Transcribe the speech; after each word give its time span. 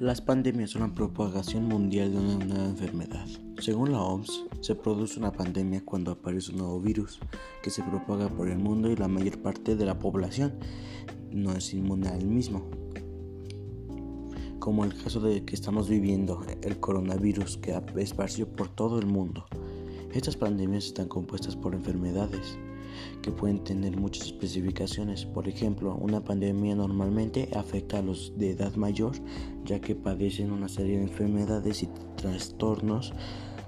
Las 0.00 0.20
pandemias 0.20 0.70
son 0.70 0.82
la 0.82 0.94
propagación 0.94 1.64
mundial 1.64 2.12
de 2.12 2.18
una 2.18 2.44
nueva 2.44 2.66
enfermedad. 2.66 3.26
Según 3.58 3.90
la 3.90 4.00
OMS, 4.00 4.44
se 4.60 4.76
produce 4.76 5.18
una 5.18 5.32
pandemia 5.32 5.84
cuando 5.84 6.12
aparece 6.12 6.52
un 6.52 6.58
nuevo 6.58 6.78
virus 6.78 7.18
que 7.64 7.70
se 7.70 7.82
propaga 7.82 8.28
por 8.28 8.48
el 8.48 8.58
mundo 8.58 8.92
y 8.92 8.96
la 8.96 9.08
mayor 9.08 9.42
parte 9.42 9.74
de 9.74 9.84
la 9.84 9.98
población 9.98 10.54
no 11.32 11.52
es 11.52 11.74
inmune 11.74 12.06
al 12.10 12.24
mismo. 12.24 12.70
Como 14.60 14.84
el 14.84 14.94
caso 14.94 15.18
de 15.18 15.44
que 15.44 15.56
estamos 15.56 15.88
viviendo, 15.88 16.46
el 16.62 16.78
coronavirus 16.78 17.56
que 17.56 17.76
esparció 17.96 18.46
por 18.46 18.68
todo 18.68 19.00
el 19.00 19.06
mundo. 19.06 19.46
Estas 20.12 20.36
pandemias 20.36 20.84
están 20.84 21.08
compuestas 21.08 21.56
por 21.56 21.74
enfermedades 21.74 22.56
que 23.22 23.30
pueden 23.30 23.62
tener 23.64 23.96
muchas 23.96 24.26
especificaciones. 24.26 25.24
Por 25.24 25.48
ejemplo, 25.48 25.94
una 25.96 26.22
pandemia 26.24 26.74
normalmente 26.74 27.48
afecta 27.54 27.98
a 27.98 28.02
los 28.02 28.32
de 28.36 28.50
edad 28.50 28.74
mayor, 28.74 29.12
ya 29.64 29.80
que 29.80 29.94
padecen 29.94 30.52
una 30.52 30.68
serie 30.68 30.96
de 30.96 31.04
enfermedades 31.04 31.82
y 31.82 31.88
trastornos 32.16 33.12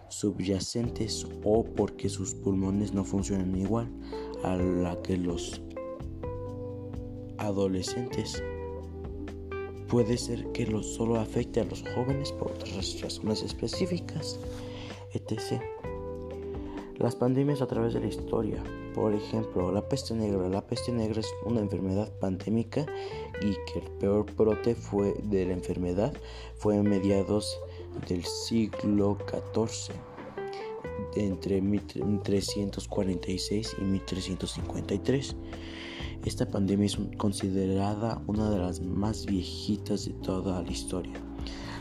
subyacentes 0.09 1.27
o 1.45 1.65
porque 1.65 2.09
sus 2.09 2.35
pulmones 2.35 2.93
no 2.93 3.05
funcionan 3.05 3.57
igual 3.57 3.89
a 4.43 4.57
la 4.57 5.01
que 5.03 5.17
los 5.17 5.63
adolescentes. 7.39 8.43
Puede 9.89 10.19
ser 10.19 10.47
que 10.53 10.67
solo 10.83 11.19
afecte 11.19 11.61
a 11.61 11.65
los 11.65 11.83
jóvenes 11.95 12.31
por 12.33 12.53
otras 12.53 13.01
razones 13.01 13.43
específicas, 13.43 14.39
etc. 15.13 15.61
Las 17.01 17.17
pandemias 17.17 17.61
a 17.63 17.67
través 17.67 17.95
de 17.95 18.01
la 18.01 18.09
historia. 18.09 18.63
Por 18.95 19.15
ejemplo, 19.15 19.73
la 19.73 19.89
peste 19.89 20.13
negra. 20.13 20.51
La 20.51 20.67
peste 20.67 20.93
negra 20.93 21.21
es 21.21 21.29
una 21.47 21.61
enfermedad 21.61 22.13
pandémica 22.21 22.85
y 23.41 23.55
que 23.65 23.79
el 23.79 23.91
peor 23.93 24.27
brote 24.37 24.75
fue 24.75 25.15
de 25.23 25.47
la 25.47 25.55
enfermedad 25.55 26.13
fue 26.57 26.83
mediados 26.83 27.59
del 28.07 28.23
siglo 28.25 29.17
XIV, 29.27 29.95
entre 31.17 31.63
1346 31.63 33.77
y 33.79 33.83
1353. 33.83 35.37
Esta 36.27 36.51
pandemia 36.51 36.85
es 36.85 36.99
considerada 37.17 38.21
una 38.27 38.51
de 38.51 38.59
las 38.59 38.83
más 38.83 39.25
viejitas 39.25 40.05
de 40.05 40.13
toda 40.13 40.63
la 40.63 40.71
historia. 40.71 41.15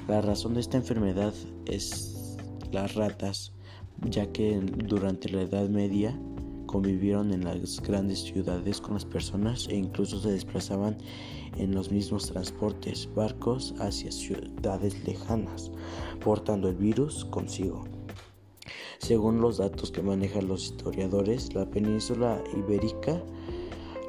La 0.08 0.22
razón 0.22 0.54
de 0.54 0.62
esta 0.62 0.78
enfermedad 0.78 1.34
es 1.66 2.38
las 2.72 2.96
ratas 2.96 3.52
ya 4.06 4.32
que 4.32 4.60
durante 4.60 5.30
la 5.30 5.42
Edad 5.42 5.70
Media 5.70 6.18
convivieron 6.66 7.34
en 7.34 7.46
las 7.46 7.82
grandes 7.82 8.20
ciudades 8.20 8.80
con 8.80 8.94
las 8.94 9.06
personas 9.06 9.68
e 9.70 9.76
incluso 9.76 10.20
se 10.20 10.32
desplazaban 10.32 10.98
en 11.58 11.74
los 11.74 11.92
mismos 11.92 12.28
transportes, 12.28 13.10
barcos 13.16 13.74
hacia 13.80 14.12
ciudades 14.12 15.04
lejanas, 15.06 15.72
portando 16.24 16.70
el 16.70 16.76
virus 16.76 17.26
consigo. 17.26 17.86
Según 19.00 19.42
los 19.42 19.58
datos 19.58 19.92
que 19.92 20.04
manejan 20.04 20.48
los 20.48 20.66
historiadores, 20.66 21.54
la 21.56 21.70
península 21.70 22.44
ibérica 22.56 23.20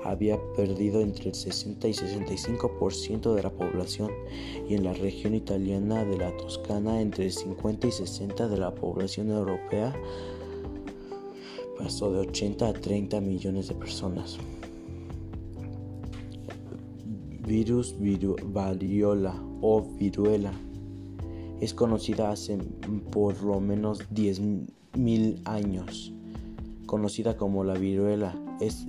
había 0.05 0.39
perdido 0.55 1.01
entre 1.01 1.31
el 1.31 1.35
60 1.35 1.89
y 1.89 1.93
65% 1.93 3.35
de 3.35 3.43
la 3.43 3.51
población 3.51 4.11
y 4.69 4.75
en 4.75 4.85
la 4.85 4.93
región 4.93 5.35
italiana 5.35 6.05
de 6.05 6.17
la 6.17 6.37
Toscana 6.37 7.01
entre 7.01 7.27
el 7.27 7.33
50 7.33 7.87
y 7.87 7.93
60 7.93 8.49
de 8.49 8.57
la 8.57 8.75
población 8.75 9.31
europea 9.31 9.95
pasó 11.79 12.13
de 12.13 12.21
80 12.21 12.69
a 12.69 12.73
30 12.73 13.21
millones 13.21 13.69
de 13.69 13.75
personas. 13.75 14.39
Virus 17.47 17.97
variola 18.45 19.35
o 19.63 19.83
viruela 19.83 20.53
es 21.61 21.75
conocida 21.75 22.31
hace 22.31 22.59
por 23.11 23.43
lo 23.43 23.61
menos 23.61 24.01
10.000 24.11 25.41
años, 25.45 26.13
conocida 26.91 27.37
como 27.37 27.63
la 27.63 27.75
viruela 27.75 28.35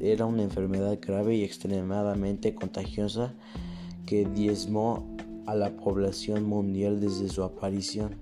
era 0.01 0.25
una 0.25 0.41
enfermedad 0.41 0.97
grave 0.99 1.35
y 1.35 1.43
extremadamente 1.43 2.55
contagiosa 2.55 3.35
que 4.07 4.25
diezmó 4.25 5.05
a 5.45 5.53
la 5.53 5.69
población 5.77 6.45
mundial 6.45 6.99
desde 6.99 7.29
su 7.29 7.43
aparición, 7.43 8.15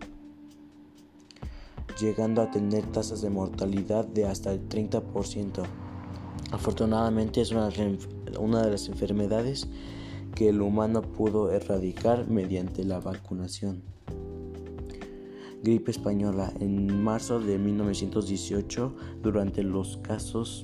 llegando 1.97 2.41
a 2.41 2.51
tener 2.51 2.83
tasas 2.87 3.21
de 3.21 3.29
mortalidad 3.29 4.03
de 4.03 4.25
hasta 4.25 4.51
el 4.51 4.67
30%. 4.67 5.63
Afortunadamente 6.51 7.39
es 7.39 7.51
una, 7.51 7.69
de 7.69 8.71
las 8.71 8.89
enfermedades 8.89 9.65
que 10.35 10.49
el 10.49 10.61
humano 10.61 11.03
pudo 11.03 11.53
erradicar 11.53 12.27
mediante 12.27 12.83
la 12.83 12.99
vacunación. 12.99 13.81
Gripe 15.61 15.91
española. 15.91 16.53
En 16.59 17.03
marzo 17.03 17.39
de 17.39 17.57
1918, 17.57 18.95
durante 19.21 19.61
los 19.63 19.97
casos 19.97 20.63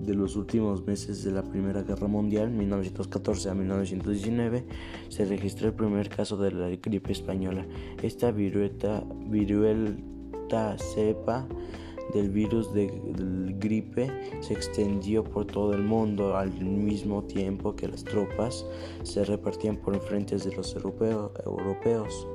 de 0.00 0.14
los 0.14 0.36
últimos 0.36 0.86
meses 0.86 1.24
de 1.24 1.32
la 1.32 1.42
Primera 1.42 1.82
Guerra 1.82 2.06
Mundial, 2.06 2.50
1914 2.50 3.48
a 3.48 3.54
1919, 3.54 4.64
se 5.08 5.24
registró 5.24 5.68
el 5.68 5.74
primer 5.74 6.08
caso 6.08 6.36
de 6.36 6.52
la 6.52 6.68
gripe 6.68 7.12
española. 7.12 7.66
Esta 8.02 8.30
virueta, 8.30 9.02
viruela 9.28 9.96
cepa 10.78 11.48
del 12.12 12.30
virus 12.30 12.72
de 12.72 12.86
gripe 13.58 14.10
se 14.40 14.52
extendió 14.52 15.24
por 15.24 15.46
todo 15.46 15.72
el 15.72 15.82
mundo 15.82 16.36
al 16.36 16.52
mismo 16.62 17.24
tiempo 17.24 17.74
que 17.74 17.88
las 17.88 18.04
tropas 18.04 18.64
se 19.02 19.24
repartían 19.24 19.76
por 19.76 19.98
frentes 20.00 20.44
de 20.44 20.54
los 20.54 20.76
europeos. 20.76 22.28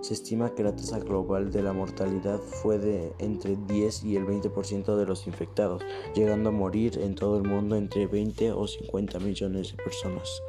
Se 0.00 0.14
estima 0.14 0.54
que 0.54 0.62
la 0.62 0.76
tasa 0.76 1.00
global 1.00 1.50
de 1.50 1.62
la 1.62 1.72
mortalidad 1.72 2.38
fue 2.38 2.78
de 2.78 3.12
entre 3.18 3.56
10 3.56 4.04
y 4.04 4.16
el 4.16 4.26
20% 4.26 4.96
de 4.96 5.06
los 5.06 5.26
infectados, 5.26 5.82
llegando 6.14 6.50
a 6.50 6.52
morir 6.52 6.98
en 6.98 7.16
todo 7.16 7.36
el 7.36 7.42
mundo 7.42 7.74
entre 7.74 8.06
20 8.06 8.52
o 8.52 8.66
50 8.66 9.18
millones 9.18 9.76
de 9.76 9.82
personas. 9.82 10.40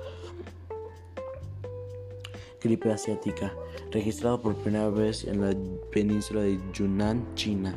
Gripe 2.61 2.91
asiática, 2.91 3.53
registrado 3.91 4.41
por 4.41 4.55
primera 4.55 4.89
vez 4.89 5.23
en 5.23 5.41
la 5.41 5.55
península 5.91 6.41
de 6.41 6.59
Yunnan, 6.73 7.25
China, 7.35 7.75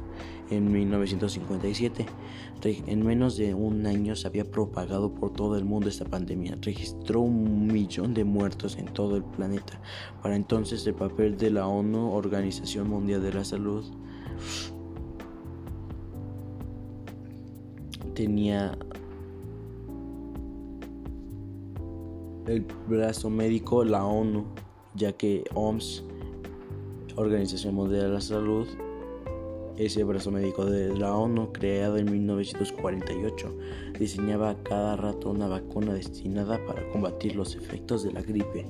en 0.50 0.72
1957. 0.72 2.06
En 2.64 3.04
menos 3.04 3.36
de 3.36 3.54
un 3.54 3.86
año 3.86 4.14
se 4.14 4.26
había 4.28 4.44
propagado 4.44 5.12
por 5.12 5.32
todo 5.32 5.56
el 5.56 5.64
mundo 5.64 5.88
esta 5.88 6.04
pandemia. 6.04 6.56
Registró 6.60 7.20
un 7.20 7.66
millón 7.66 8.14
de 8.14 8.24
muertos 8.24 8.76
en 8.78 8.86
todo 8.86 9.16
el 9.16 9.24
planeta. 9.24 9.80
Para 10.22 10.36
entonces 10.36 10.86
el 10.86 10.94
papel 10.94 11.36
de 11.36 11.50
la 11.50 11.66
ONU, 11.66 12.12
Organización 12.12 12.88
Mundial 12.88 13.22
de 13.22 13.32
la 13.32 13.44
Salud, 13.44 13.84
tenía 18.14 18.78
el 22.46 22.66
brazo 22.88 23.30
médico 23.30 23.84
la 23.84 24.04
ONU, 24.04 24.44
ya 24.94 25.12
que 25.12 25.44
OMS, 25.54 26.04
Organización 27.16 27.74
Mundial 27.74 28.02
de 28.02 28.08
la 28.08 28.20
Salud, 28.20 28.66
ese 29.76 30.04
brazo 30.04 30.30
médico 30.30 30.66
de 30.66 30.96
la 30.96 31.14
ONU, 31.14 31.52
creado 31.52 31.96
en 31.96 32.10
1948, 32.10 33.56
diseñaba 33.98 34.54
cada 34.62 34.96
rato 34.96 35.30
una 35.30 35.48
vacuna 35.48 35.94
destinada 35.94 36.64
para 36.66 36.88
combatir 36.90 37.36
los 37.36 37.54
efectos 37.54 38.02
de 38.02 38.12
la 38.12 38.22
gripe. 38.22 38.66